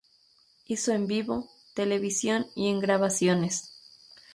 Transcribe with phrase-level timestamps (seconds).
[0.65, 3.71] Hizo en vivo, televisión y en grabaciones.